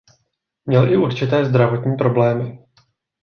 Měl 0.65 0.89
i 0.93 0.97
určité 0.97 1.45
zdravotní 1.45 1.97
problémy. 1.97 2.59